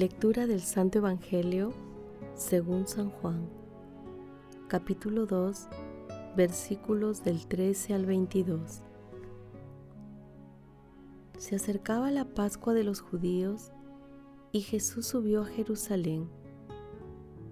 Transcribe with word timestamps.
Lectura 0.00 0.46
del 0.46 0.62
Santo 0.62 0.96
Evangelio 0.96 1.74
según 2.34 2.88
San 2.88 3.10
Juan, 3.10 3.50
capítulo 4.66 5.26
2, 5.26 5.68
versículos 6.34 7.22
del 7.22 7.46
13 7.46 7.92
al 7.92 8.06
22. 8.06 8.80
Se 11.36 11.54
acercaba 11.54 12.10
la 12.10 12.24
Pascua 12.24 12.72
de 12.72 12.82
los 12.82 13.02
judíos 13.02 13.72
y 14.52 14.62
Jesús 14.62 15.04
subió 15.04 15.42
a 15.42 15.46
Jerusalén 15.46 16.30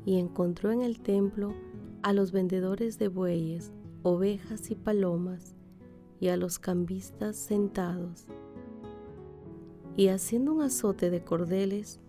y 0.07 0.19
encontró 0.19 0.73
en 0.73 0.81
el 0.81 1.01
templo 1.01 1.53
a 2.03 2.15
los 2.15 2.33
vendedores 2.33 2.99
de 2.99 3.09
bueyes, 3.09 3.73
ovejas 4.03 4.71
y 4.71 4.75
palomas 4.75 5.55
y 6.19 6.29
a 6.29 6.39
los 6.39 6.59
cambistas 6.59 7.37
sentados. 7.37 8.27
Y 9.99 10.09
haciendo 10.09 10.55
un 10.55 10.62
azote 10.62 11.11
de 11.11 11.23
cordeles, 11.23 12.01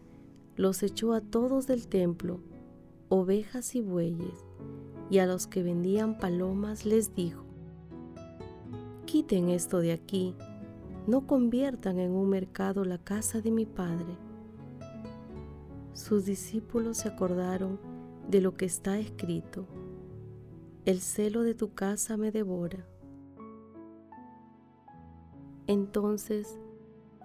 los 0.60 0.84
echó 0.84 1.14
a 1.14 1.22
todos 1.22 1.68
del 1.68 1.88
templo, 1.88 2.42
ovejas 3.08 3.76
y 3.76 3.82
bueyes, 3.82 4.46
y 5.10 5.20
a 5.20 5.26
los 5.26 5.48
que 5.48 5.64
vendían 5.64 6.18
palomas 6.18 6.86
les 6.86 7.16
dijo, 7.16 7.46
Quiten 9.06 9.48
esto 9.48 9.80
de 9.80 9.94
aquí, 9.94 10.36
no 11.08 11.26
conviertan 11.26 11.98
en 11.98 12.12
un 12.12 12.28
mercado 12.28 12.84
la 12.84 12.98
casa 12.98 13.40
de 13.40 13.52
mi 13.52 13.66
Padre. 13.66 14.18
Sus 15.94 16.26
discípulos 16.26 16.98
se 16.98 17.08
acordaron 17.08 17.80
de 18.28 18.42
lo 18.42 18.58
que 18.58 18.66
está 18.66 19.00
escrito, 19.00 19.66
el 20.84 21.00
celo 21.00 21.44
de 21.44 21.56
tu 21.56 21.74
casa 21.74 22.18
me 22.18 22.34
devora. 22.34 22.86
Entonces 25.68 26.60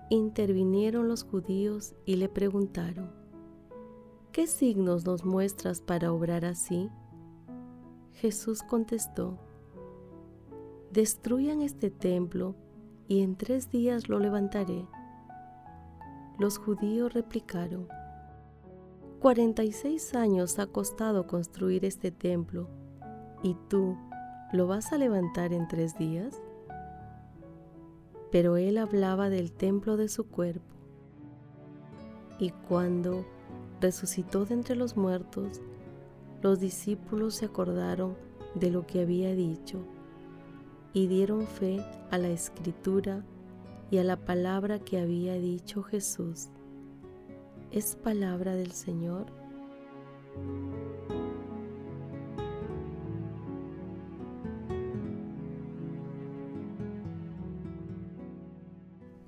intervinieron 0.08 1.08
los 1.08 1.24
judíos 1.24 1.96
y 2.06 2.14
le 2.14 2.28
preguntaron, 2.28 3.23
¿qué 4.34 4.48
signos 4.48 5.06
nos 5.06 5.24
muestras 5.24 5.80
para 5.80 6.12
obrar 6.12 6.44
así? 6.44 6.90
Jesús 8.14 8.64
contestó, 8.64 9.38
destruyan 10.90 11.62
este 11.62 11.88
templo 11.88 12.56
y 13.06 13.22
en 13.22 13.36
tres 13.36 13.70
días 13.70 14.08
lo 14.08 14.18
levantaré. 14.18 14.88
Los 16.36 16.58
judíos 16.58 17.14
replicaron, 17.14 17.86
46 19.20 20.16
años 20.16 20.58
ha 20.58 20.66
costado 20.66 21.28
construir 21.28 21.84
este 21.84 22.10
templo 22.10 22.68
y 23.44 23.56
tú 23.68 23.96
lo 24.52 24.66
vas 24.66 24.92
a 24.92 24.98
levantar 24.98 25.52
en 25.52 25.68
tres 25.68 25.96
días. 25.96 26.42
Pero 28.32 28.56
él 28.56 28.78
hablaba 28.78 29.30
del 29.30 29.52
templo 29.52 29.96
de 29.96 30.08
su 30.08 30.26
cuerpo. 30.26 30.74
Y 32.40 32.50
cuando 32.50 33.24
resucitó 33.80 34.44
de 34.44 34.54
entre 34.54 34.76
los 34.76 34.96
muertos, 34.96 35.60
los 36.42 36.60
discípulos 36.60 37.36
se 37.36 37.46
acordaron 37.46 38.16
de 38.54 38.70
lo 38.70 38.86
que 38.86 39.00
había 39.00 39.34
dicho 39.34 39.84
y 40.92 41.06
dieron 41.06 41.46
fe 41.46 41.84
a 42.10 42.18
la 42.18 42.28
escritura 42.28 43.24
y 43.90 43.98
a 43.98 44.04
la 44.04 44.16
palabra 44.16 44.78
que 44.78 44.98
había 44.98 45.34
dicho 45.34 45.82
Jesús. 45.82 46.48
¿Es 47.70 47.96
palabra 47.96 48.54
del 48.54 48.72
Señor? 48.72 49.26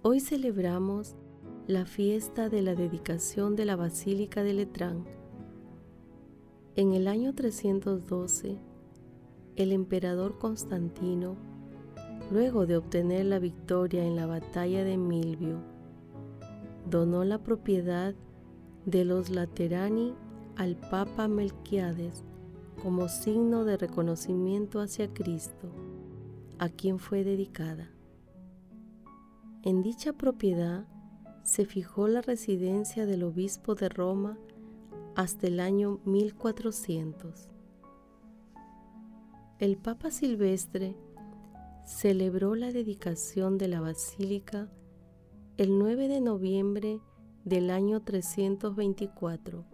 Hoy 0.02 0.20
celebramos 0.20 1.16
la 1.66 1.84
fiesta 1.84 2.48
de 2.48 2.62
la 2.62 2.76
dedicación 2.76 3.56
de 3.56 3.64
la 3.64 3.74
Basílica 3.74 4.44
de 4.44 4.54
Letrán. 4.54 5.04
En 6.76 6.92
el 6.92 7.08
año 7.08 7.34
312, 7.34 8.60
el 9.56 9.72
emperador 9.72 10.38
Constantino, 10.38 11.34
luego 12.30 12.66
de 12.66 12.76
obtener 12.76 13.26
la 13.26 13.40
victoria 13.40 14.04
en 14.04 14.14
la 14.14 14.26
batalla 14.26 14.84
de 14.84 14.96
Milvio, 14.96 15.58
donó 16.88 17.24
la 17.24 17.42
propiedad 17.42 18.14
de 18.84 19.04
los 19.04 19.30
Laterani 19.30 20.14
al 20.54 20.76
Papa 20.76 21.26
Melquiades 21.26 22.22
como 22.80 23.08
signo 23.08 23.64
de 23.64 23.76
reconocimiento 23.76 24.78
hacia 24.78 25.12
Cristo, 25.12 25.72
a 26.60 26.68
quien 26.68 27.00
fue 27.00 27.24
dedicada. 27.24 27.90
En 29.64 29.82
dicha 29.82 30.12
propiedad 30.12 30.86
se 31.46 31.64
fijó 31.64 32.08
la 32.08 32.22
residencia 32.22 33.06
del 33.06 33.22
obispo 33.22 33.76
de 33.76 33.88
Roma 33.88 34.36
hasta 35.14 35.46
el 35.46 35.60
año 35.60 36.00
1400. 36.04 37.48
El 39.60 39.76
Papa 39.76 40.10
Silvestre 40.10 40.96
celebró 41.86 42.56
la 42.56 42.72
dedicación 42.72 43.58
de 43.58 43.68
la 43.68 43.80
basílica 43.80 44.68
el 45.56 45.78
9 45.78 46.08
de 46.08 46.20
noviembre 46.20 47.00
del 47.44 47.70
año 47.70 48.02
324, 48.02 49.64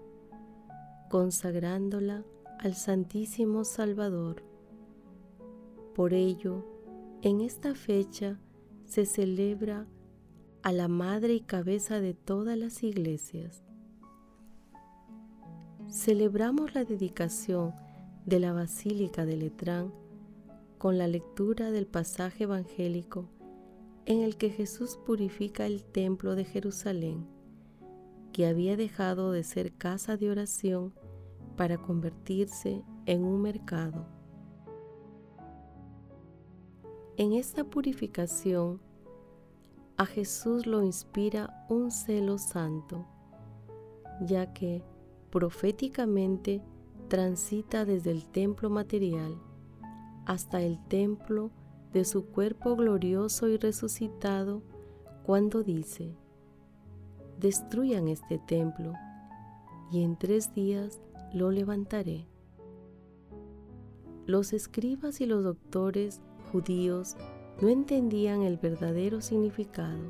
consagrándola 1.08 2.22
al 2.58 2.74
Santísimo 2.74 3.64
Salvador. 3.64 4.44
Por 5.94 6.12
ello, 6.12 6.66
en 7.22 7.40
esta 7.40 7.74
fecha 7.74 8.38
se 8.84 9.06
celebra 9.06 9.86
a 10.62 10.72
la 10.72 10.86
madre 10.86 11.34
y 11.34 11.40
cabeza 11.40 12.00
de 12.00 12.14
todas 12.14 12.56
las 12.56 12.84
iglesias. 12.84 13.64
Celebramos 15.88 16.74
la 16.74 16.84
dedicación 16.84 17.74
de 18.26 18.38
la 18.38 18.52
Basílica 18.52 19.26
de 19.26 19.36
Letrán 19.36 19.92
con 20.78 20.98
la 20.98 21.08
lectura 21.08 21.72
del 21.72 21.86
pasaje 21.86 22.44
evangélico 22.44 23.28
en 24.06 24.20
el 24.20 24.36
que 24.36 24.50
Jesús 24.50 24.98
purifica 25.04 25.66
el 25.66 25.84
templo 25.84 26.34
de 26.36 26.44
Jerusalén, 26.44 27.26
que 28.32 28.46
había 28.46 28.76
dejado 28.76 29.32
de 29.32 29.42
ser 29.42 29.72
casa 29.72 30.16
de 30.16 30.30
oración 30.30 30.94
para 31.56 31.78
convertirse 31.78 32.82
en 33.06 33.24
un 33.24 33.42
mercado. 33.42 34.06
En 37.16 37.32
esta 37.32 37.64
purificación 37.64 38.80
a 39.96 40.06
Jesús 40.06 40.66
lo 40.66 40.82
inspira 40.82 41.64
un 41.68 41.90
celo 41.90 42.38
santo, 42.38 43.06
ya 44.20 44.52
que 44.52 44.82
proféticamente 45.30 46.62
transita 47.08 47.84
desde 47.84 48.10
el 48.10 48.28
templo 48.28 48.70
material 48.70 49.36
hasta 50.26 50.60
el 50.60 50.82
templo 50.86 51.50
de 51.92 52.04
su 52.04 52.26
cuerpo 52.26 52.74
glorioso 52.76 53.48
y 53.48 53.56
resucitado 53.56 54.62
cuando 55.24 55.62
dice, 55.62 56.16
destruyan 57.38 58.08
este 58.08 58.38
templo 58.38 58.94
y 59.90 60.02
en 60.02 60.16
tres 60.16 60.54
días 60.54 61.00
lo 61.32 61.50
levantaré. 61.50 62.26
Los 64.26 64.52
escribas 64.52 65.20
y 65.20 65.26
los 65.26 65.44
doctores 65.44 66.22
judíos 66.50 67.16
no 67.60 67.68
entendían 67.68 68.42
el 68.42 68.56
verdadero 68.56 69.20
significado. 69.20 70.00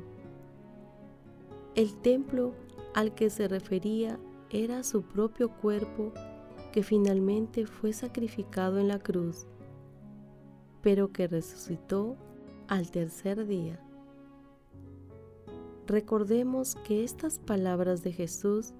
El 1.75 1.93
templo 2.01 2.53
al 2.93 3.13
que 3.15 3.29
se 3.29 3.47
refería 3.47 4.19
era 4.49 4.83
su 4.83 5.01
propio 5.01 5.49
cuerpo 5.49 6.11
que 6.71 6.83
finalmente 6.83 7.65
fue 7.65 7.93
sacrificado 7.93 8.79
en 8.79 8.87
la 8.87 8.99
cruz, 8.99 9.47
pero 10.81 11.11
que 11.11 11.27
resucitó 11.27 12.15
al 12.67 12.91
tercer 12.91 13.45
día. 13.45 13.79
Recordemos 15.85 16.75
que 16.83 17.03
estas 17.03 17.39
palabras 17.39 18.03
de 18.03 18.13
Jesús 18.13 18.73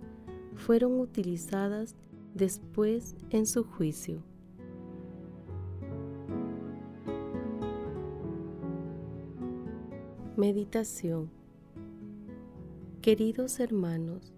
fueron 0.56 1.00
utilizadas 1.00 1.96
después 2.34 3.16
en 3.30 3.46
su 3.46 3.64
juicio. 3.64 4.24
Meditación 10.36 11.30
Queridos 13.04 13.60
hermanos, 13.60 14.34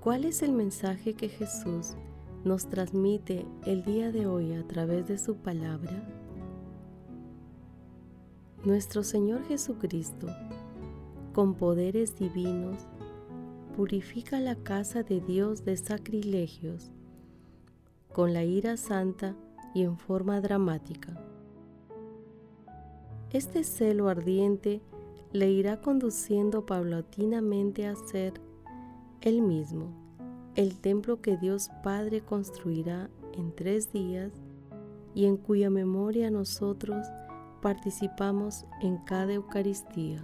¿cuál 0.00 0.26
es 0.26 0.42
el 0.42 0.52
mensaje 0.52 1.14
que 1.14 1.30
Jesús 1.30 1.96
nos 2.44 2.68
transmite 2.68 3.46
el 3.64 3.84
día 3.84 4.12
de 4.12 4.26
hoy 4.26 4.52
a 4.52 4.66
través 4.68 5.08
de 5.08 5.16
su 5.16 5.36
palabra? 5.36 6.06
Nuestro 8.66 9.02
Señor 9.02 9.42
Jesucristo, 9.46 10.26
con 11.32 11.54
poderes 11.54 12.18
divinos, 12.18 12.86
purifica 13.74 14.40
la 14.40 14.56
casa 14.56 15.02
de 15.02 15.22
Dios 15.22 15.64
de 15.64 15.78
sacrilegios, 15.78 16.90
con 18.12 18.34
la 18.34 18.44
ira 18.44 18.76
santa 18.76 19.36
y 19.74 19.84
en 19.84 19.96
forma 19.96 20.42
dramática. 20.42 21.31
Este 23.32 23.64
celo 23.64 24.10
ardiente 24.10 24.82
le 25.32 25.50
irá 25.50 25.80
conduciendo 25.80 26.66
paulatinamente 26.66 27.86
a 27.86 27.96
ser 27.96 28.34
él 29.22 29.40
mismo, 29.40 29.86
el 30.54 30.78
templo 30.78 31.22
que 31.22 31.38
Dios 31.38 31.70
Padre 31.82 32.20
construirá 32.20 33.08
en 33.32 33.54
tres 33.54 33.90
días 33.90 34.32
y 35.14 35.24
en 35.24 35.38
cuya 35.38 35.70
memoria 35.70 36.30
nosotros 36.30 37.06
participamos 37.62 38.66
en 38.82 38.98
cada 38.98 39.32
Eucaristía. 39.32 40.22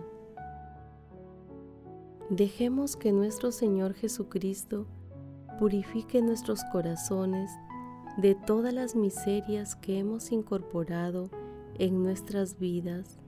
Dejemos 2.28 2.94
que 2.94 3.12
nuestro 3.12 3.52
Señor 3.52 3.94
Jesucristo 3.94 4.86
purifique 5.58 6.20
nuestros 6.20 6.62
corazones 6.72 7.50
de 8.18 8.34
todas 8.34 8.74
las 8.74 8.94
miserias 8.94 9.76
que 9.76 9.98
hemos 9.98 10.30
incorporado 10.30 11.30
en 11.78 12.02
nuestras 12.02 12.58
vidas 12.58 13.18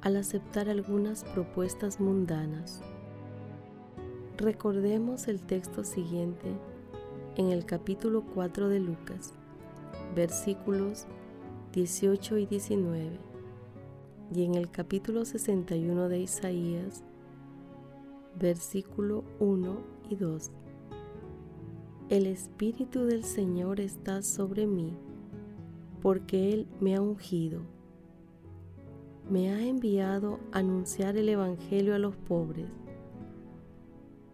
al 0.00 0.16
aceptar 0.16 0.70
algunas 0.70 1.24
propuestas 1.24 2.00
mundanas. 2.00 2.80
Recordemos 4.38 5.28
el 5.28 5.40
texto 5.42 5.84
siguiente 5.84 6.56
en 7.36 7.50
el 7.50 7.66
capítulo 7.66 8.24
4 8.34 8.68
de 8.68 8.80
Lucas, 8.80 9.34
versículos 10.14 11.06
18 11.72 12.38
y 12.38 12.46
19, 12.46 13.18
y 14.34 14.44
en 14.44 14.54
el 14.54 14.70
capítulo 14.70 15.26
61 15.26 16.08
de 16.08 16.20
Isaías, 16.20 17.04
versículo 18.38 19.24
1 19.40 19.78
y 20.08 20.16
2. 20.16 20.50
El 22.08 22.26
Espíritu 22.26 23.04
del 23.04 23.24
Señor 23.24 23.80
está 23.80 24.22
sobre 24.22 24.66
mí, 24.66 24.96
porque 26.00 26.52
Él 26.52 26.66
me 26.80 26.94
ha 26.94 27.02
ungido 27.02 27.73
me 29.28 29.50
ha 29.50 29.64
enviado 29.64 30.38
a 30.52 30.58
anunciar 30.58 31.16
el 31.16 31.30
Evangelio 31.30 31.94
a 31.94 31.98
los 31.98 32.14
pobres, 32.14 32.68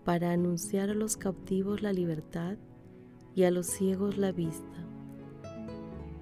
para 0.04 0.32
anunciar 0.32 0.90
a 0.90 0.94
los 0.94 1.16
cautivos 1.16 1.82
la 1.82 1.92
libertad 1.92 2.56
y 3.36 3.44
a 3.44 3.52
los 3.52 3.68
ciegos 3.68 4.18
la 4.18 4.32
vista, 4.32 4.84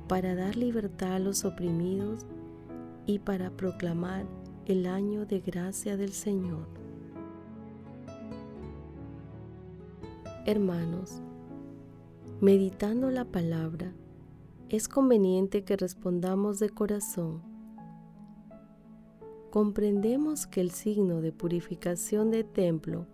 para 0.06 0.34
dar 0.34 0.56
libertad 0.56 1.14
a 1.14 1.18
los 1.18 1.46
oprimidos 1.46 2.26
y 3.06 3.20
para 3.20 3.50
proclamar 3.50 4.26
el 4.66 4.86
año 4.86 5.24
de 5.24 5.40
gracia 5.40 5.96
del 5.96 6.12
Señor. 6.12 6.68
Hermanos, 10.44 11.22
meditando 12.42 13.10
la 13.10 13.24
palabra, 13.24 13.94
es 14.68 14.88
conveniente 14.88 15.64
que 15.64 15.76
respondamos 15.78 16.58
de 16.58 16.68
corazón 16.68 17.47
comprendemos 19.50 20.46
que 20.46 20.60
el 20.60 20.70
signo 20.70 21.20
de 21.20 21.32
purificación 21.32 22.30
de 22.30 22.44
templo 22.44 23.06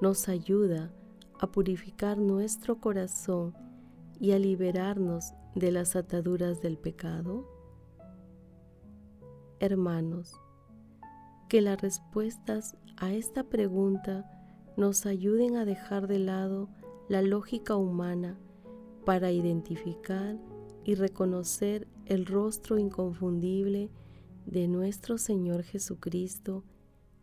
nos 0.00 0.28
ayuda 0.28 0.92
a 1.40 1.50
purificar 1.50 2.18
nuestro 2.18 2.80
corazón 2.80 3.54
y 4.20 4.32
a 4.32 4.38
liberarnos 4.38 5.34
de 5.54 5.72
las 5.72 5.96
ataduras 5.96 6.62
del 6.62 6.78
pecado? 6.78 7.48
Hermanos, 9.60 10.40
que 11.48 11.60
las 11.60 11.80
respuestas 11.80 12.76
a 12.96 13.12
esta 13.12 13.44
pregunta 13.44 14.30
nos 14.76 15.06
ayuden 15.06 15.56
a 15.56 15.64
dejar 15.64 16.06
de 16.06 16.18
lado 16.18 16.68
la 17.08 17.22
lógica 17.22 17.76
humana 17.76 18.38
para 19.04 19.30
identificar 19.30 20.38
y 20.84 20.94
reconocer 20.94 21.86
el 22.06 22.26
rostro 22.26 22.78
inconfundible 22.78 23.90
de 24.46 24.68
nuestro 24.68 25.18
Señor 25.18 25.62
Jesucristo 25.62 26.64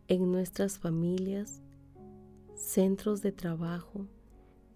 en 0.08 0.32
nuestras 0.32 0.78
familias, 0.78 1.62
centros 2.54 3.22
de 3.22 3.32
trabajo, 3.32 4.06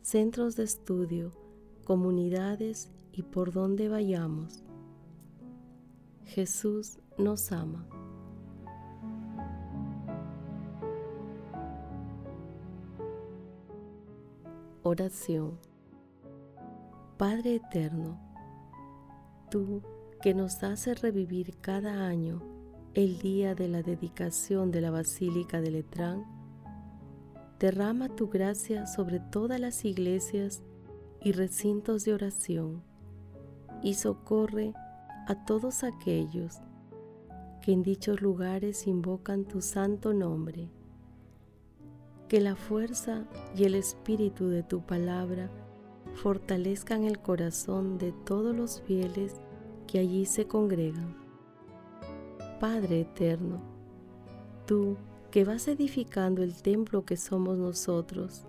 centros 0.02 0.56
de 0.56 0.64
estudio, 0.64 1.32
comunidades 1.84 2.90
y 3.12 3.22
por 3.22 3.52
donde 3.52 3.88
vayamos. 3.88 4.62
Jesús 6.25 6.98
nos 7.19 7.52
ama. 7.52 7.87
Oración. 14.82 15.58
Padre 17.16 17.56
Eterno, 17.56 18.20
tú 19.50 19.82
que 20.26 20.35
nos 20.35 20.64
hace 20.64 20.92
revivir 20.97 21.54
cada 21.61 22.04
año 22.04 22.42
el 22.95 23.21
día 23.21 23.54
de 23.54 23.68
la 23.68 23.83
dedicación 23.83 24.73
de 24.73 24.80
la 24.80 24.90
Basílica 24.90 25.61
de 25.61 25.71
Letrán, 25.71 26.25
derrama 27.61 28.09
tu 28.09 28.28
gracia 28.28 28.88
sobre 28.88 29.21
todas 29.21 29.61
las 29.61 29.85
iglesias 29.85 30.64
y 31.23 31.30
recintos 31.30 32.04
de 32.04 32.14
oración 32.14 32.83
y 33.85 33.95
socorre 33.95 34.73
a 35.28 35.45
todos 35.45 35.85
aquellos 35.85 36.59
que 37.62 37.71
en 37.71 37.85
dichos 37.85 38.21
lugares 38.21 38.88
invocan 38.88 39.45
tu 39.45 39.62
santo 39.62 40.12
nombre. 40.12 40.68
Que 42.26 42.40
la 42.40 42.56
fuerza 42.56 43.28
y 43.56 43.62
el 43.62 43.76
espíritu 43.76 44.49
de 44.49 44.64
tu 44.64 44.85
palabra 44.85 45.52
fortalezcan 46.14 47.04
el 47.04 47.21
corazón 47.21 47.97
de 47.99 48.11
todos 48.11 48.56
los 48.56 48.80
fieles 48.80 49.40
que 49.87 49.99
allí 49.99 50.26
se 50.26 50.47
congregan. 50.47 51.14
Padre 52.61 53.02
eterno, 53.02 53.61
tú 54.66 54.97
que 55.31 55.45
vas 55.45 55.69
edificando 55.69 56.43
el 56.43 56.62
templo 56.62 57.05
que 57.05 57.16
somos 57.16 57.59
nosotros, 57.59 58.47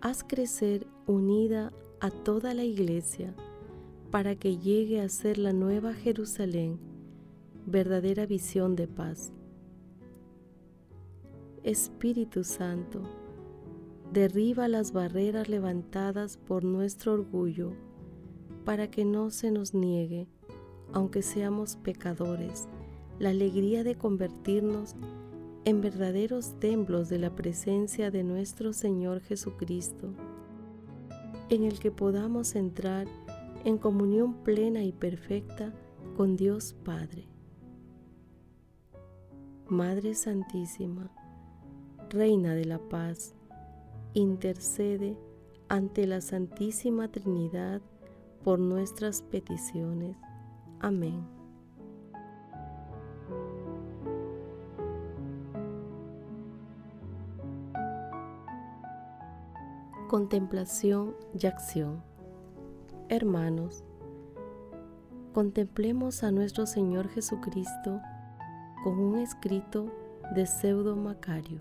haz 0.00 0.22
crecer 0.22 0.86
unida 1.06 1.72
a 2.00 2.10
toda 2.10 2.54
la 2.54 2.64
iglesia 2.64 3.34
para 4.10 4.36
que 4.36 4.58
llegue 4.58 5.00
a 5.00 5.08
ser 5.08 5.38
la 5.38 5.52
nueva 5.52 5.94
Jerusalén, 5.94 6.78
verdadera 7.66 8.26
visión 8.26 8.76
de 8.76 8.86
paz. 8.86 9.32
Espíritu 11.64 12.44
Santo, 12.44 13.02
derriba 14.12 14.68
las 14.68 14.92
barreras 14.92 15.48
levantadas 15.48 16.36
por 16.36 16.62
nuestro 16.62 17.14
orgullo 17.14 17.72
para 18.64 18.90
que 18.90 19.04
no 19.04 19.30
se 19.30 19.50
nos 19.50 19.74
niegue, 19.74 20.26
aunque 20.92 21.22
seamos 21.22 21.76
pecadores, 21.76 22.68
la 23.18 23.30
alegría 23.30 23.84
de 23.84 23.96
convertirnos 23.96 24.96
en 25.64 25.80
verdaderos 25.80 26.58
templos 26.60 27.08
de 27.08 27.18
la 27.18 27.34
presencia 27.34 28.10
de 28.10 28.22
nuestro 28.22 28.72
Señor 28.72 29.20
Jesucristo, 29.20 30.12
en 31.48 31.64
el 31.64 31.78
que 31.78 31.90
podamos 31.90 32.54
entrar 32.54 33.06
en 33.64 33.78
comunión 33.78 34.34
plena 34.44 34.82
y 34.82 34.92
perfecta 34.92 35.72
con 36.16 36.36
Dios 36.36 36.74
Padre. 36.84 37.26
Madre 39.68 40.14
Santísima, 40.14 41.10
Reina 42.10 42.54
de 42.54 42.66
la 42.66 42.78
Paz, 42.78 43.34
intercede 44.12 45.16
ante 45.68 46.06
la 46.06 46.20
Santísima 46.20 47.10
Trinidad 47.10 47.80
por 48.44 48.58
nuestras 48.58 49.22
peticiones. 49.22 50.16
Amén. 50.78 51.26
Contemplación 60.08 61.16
y 61.40 61.46
acción. 61.46 62.02
Hermanos, 63.08 63.82
contemplemos 65.32 66.22
a 66.22 66.30
nuestro 66.30 66.66
Señor 66.66 67.08
Jesucristo 67.08 68.00
con 68.84 68.98
un 68.98 69.18
escrito 69.18 69.90
de 70.34 70.46
Pseudo 70.46 70.94
Macario. 70.96 71.60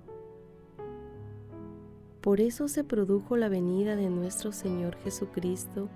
Por 2.19 2.41
eso 2.41 2.67
se 2.67 2.83
produjo 2.83 3.37
la 3.37 3.47
venida 3.47 3.95
de 3.95 4.09
nuestro 4.09 4.51
Señor 4.51 4.95
Jesucristo 4.97 5.89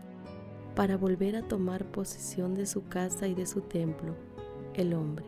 para 0.77 0.95
volver 0.95 1.35
a 1.35 1.41
tomar 1.41 1.85
posesión 1.85 2.53
de 2.53 2.67
su 2.67 2.87
casa 2.87 3.27
y 3.27 3.33
de 3.33 3.47
su 3.47 3.61
templo, 3.61 4.13
el 4.75 4.93
hombre. 4.93 5.25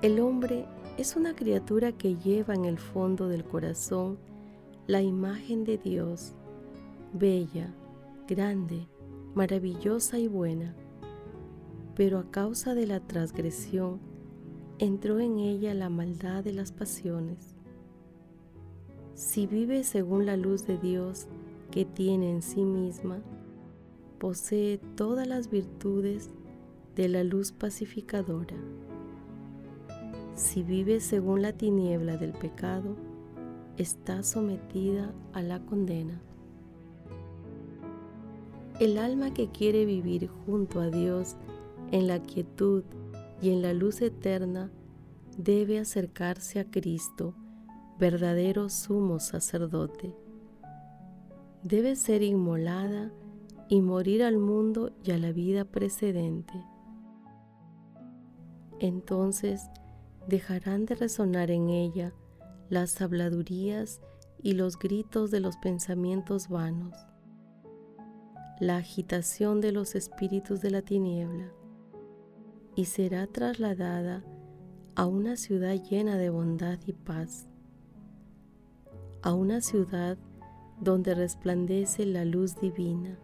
El 0.00 0.18
hombre 0.18 0.64
es 0.96 1.14
una 1.14 1.36
criatura 1.36 1.92
que 1.92 2.16
lleva 2.16 2.54
en 2.54 2.64
el 2.64 2.78
fondo 2.78 3.28
del 3.28 3.44
corazón 3.44 4.16
la 4.86 5.02
imagen 5.02 5.64
de 5.64 5.76
Dios, 5.76 6.32
bella, 7.12 7.68
grande, 8.26 8.88
maravillosa 9.34 10.18
y 10.18 10.26
buena, 10.26 10.74
pero 11.94 12.20
a 12.20 12.30
causa 12.30 12.74
de 12.74 12.86
la 12.86 13.00
transgresión 13.00 14.00
entró 14.78 15.20
en 15.20 15.38
ella 15.38 15.74
la 15.74 15.90
maldad 15.90 16.42
de 16.42 16.54
las 16.54 16.72
pasiones. 16.72 17.54
Si 19.12 19.46
vive 19.46 19.84
según 19.84 20.24
la 20.24 20.38
luz 20.38 20.66
de 20.66 20.78
Dios 20.78 21.26
que 21.70 21.84
tiene 21.84 22.30
en 22.30 22.40
sí 22.40 22.64
misma, 22.64 23.20
posee 24.24 24.78
todas 24.96 25.26
las 25.26 25.50
virtudes 25.50 26.30
de 26.96 27.08
la 27.08 27.22
luz 27.22 27.52
pacificadora. 27.52 28.56
Si 30.34 30.62
vive 30.62 31.00
según 31.00 31.42
la 31.42 31.52
tiniebla 31.52 32.16
del 32.16 32.32
pecado, 32.32 32.96
está 33.76 34.22
sometida 34.22 35.12
a 35.34 35.42
la 35.42 35.60
condena. 35.66 36.22
El 38.80 38.96
alma 38.96 39.34
que 39.34 39.50
quiere 39.50 39.84
vivir 39.84 40.30
junto 40.46 40.80
a 40.80 40.86
Dios 40.86 41.36
en 41.92 42.06
la 42.06 42.22
quietud 42.22 42.82
y 43.42 43.50
en 43.50 43.60
la 43.60 43.74
luz 43.74 44.00
eterna 44.00 44.70
debe 45.36 45.78
acercarse 45.78 46.60
a 46.60 46.70
Cristo, 46.70 47.34
verdadero 47.98 48.70
sumo 48.70 49.20
sacerdote. 49.20 50.14
Debe 51.62 51.94
ser 51.94 52.22
inmolada 52.22 53.12
y 53.68 53.80
morir 53.80 54.22
al 54.22 54.38
mundo 54.38 54.92
y 55.02 55.12
a 55.12 55.18
la 55.18 55.32
vida 55.32 55.64
precedente. 55.64 56.54
Entonces 58.80 59.70
dejarán 60.28 60.86
de 60.86 60.94
resonar 60.94 61.50
en 61.50 61.68
ella 61.68 62.12
las 62.68 63.00
habladurías 63.00 64.00
y 64.42 64.52
los 64.52 64.78
gritos 64.78 65.30
de 65.30 65.40
los 65.40 65.56
pensamientos 65.56 66.48
vanos, 66.48 66.94
la 68.60 68.76
agitación 68.76 69.60
de 69.60 69.72
los 69.72 69.94
espíritus 69.94 70.60
de 70.60 70.70
la 70.70 70.82
tiniebla, 70.82 71.52
y 72.74 72.86
será 72.86 73.26
trasladada 73.26 74.24
a 74.96 75.06
una 75.06 75.36
ciudad 75.36 75.74
llena 75.82 76.16
de 76.16 76.30
bondad 76.30 76.78
y 76.86 76.92
paz, 76.92 77.48
a 79.22 79.32
una 79.32 79.60
ciudad 79.60 80.18
donde 80.80 81.14
resplandece 81.14 82.04
la 82.04 82.24
luz 82.24 82.56
divina. 82.60 83.18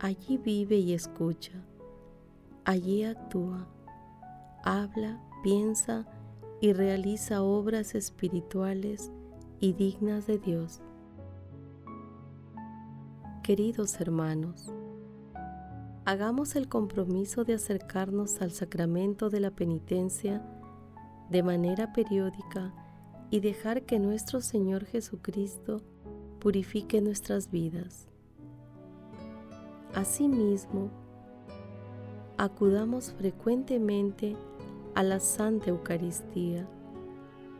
Allí 0.00 0.38
vive 0.38 0.76
y 0.76 0.94
escucha, 0.94 1.52
allí 2.64 3.02
actúa, 3.02 3.66
habla, 4.62 5.20
piensa 5.42 6.06
y 6.60 6.72
realiza 6.72 7.42
obras 7.42 7.96
espirituales 7.96 9.10
y 9.58 9.72
dignas 9.72 10.28
de 10.28 10.38
Dios. 10.38 10.80
Queridos 13.42 14.00
hermanos, 14.00 14.72
hagamos 16.04 16.54
el 16.54 16.68
compromiso 16.68 17.42
de 17.42 17.54
acercarnos 17.54 18.40
al 18.40 18.52
sacramento 18.52 19.30
de 19.30 19.40
la 19.40 19.50
penitencia 19.50 20.44
de 21.28 21.42
manera 21.42 21.92
periódica 21.92 22.72
y 23.30 23.40
dejar 23.40 23.82
que 23.82 23.98
nuestro 23.98 24.40
Señor 24.40 24.84
Jesucristo 24.84 25.82
purifique 26.38 27.00
nuestras 27.00 27.50
vidas. 27.50 28.07
Asimismo, 29.94 30.90
acudamos 32.36 33.12
frecuentemente 33.12 34.36
a 34.94 35.02
la 35.02 35.18
Santa 35.18 35.70
Eucaristía 35.70 36.68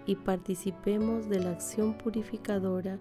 y 0.06 0.16
participemos 0.16 1.28
de 1.28 1.40
la 1.40 1.50
acción 1.50 1.96
purificadora 1.96 2.98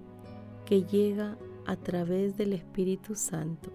que 0.65 0.84
llega 0.84 1.38
a 1.65 1.75
través 1.75 2.38
del 2.38 2.53
Espíritu 2.53 3.15
Santo. 3.15 3.69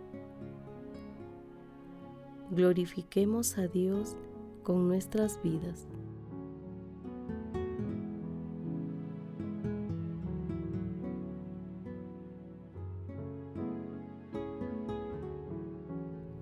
Glorifiquemos 2.50 3.56
a 3.58 3.66
Dios 3.66 4.16
con 4.62 4.88
nuestras 4.88 5.42
vidas. 5.42 5.86